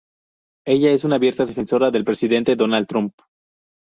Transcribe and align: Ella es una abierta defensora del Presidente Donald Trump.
Ella 0.65 0.89
es 0.93 1.03
una 1.03 1.17
abierta 1.17 1.45
defensora 1.45 1.91
del 1.91 2.03
Presidente 2.05 2.55
Donald 2.55 2.87
Trump. 2.87 3.13